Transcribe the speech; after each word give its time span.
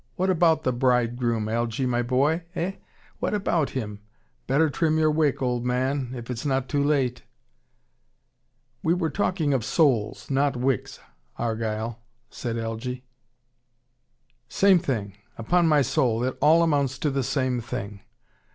"What 0.15 0.31
about 0.31 0.63
the 0.63 0.73
bridegroom, 0.73 1.47
Algy, 1.47 1.85
my 1.85 2.01
boy? 2.01 2.41
Eh? 2.55 2.71
What 3.19 3.35
about 3.35 3.69
him? 3.77 3.99
Better 4.47 4.67
trim 4.71 4.97
your 4.97 5.11
wick, 5.11 5.43
old 5.43 5.63
man, 5.63 6.09
if 6.15 6.31
it's 6.31 6.43
not 6.43 6.67
too 6.67 6.83
late" 6.83 7.21
"We 8.83 8.95
were 8.95 9.11
talking 9.11 9.53
of 9.53 9.63
souls, 9.63 10.31
not 10.31 10.55
wicks, 10.57 10.99
Argyle," 11.37 11.99
said 12.31 12.57
Algy. 12.57 13.03
"Same 14.49 14.79
thing. 14.79 15.17
Upon 15.37 15.67
my 15.67 15.83
soul 15.83 16.23
it 16.23 16.35
all 16.41 16.63
amounts 16.63 16.97
to 16.97 17.11
the 17.11 17.21
same 17.21 17.59
thing. 17.61 18.01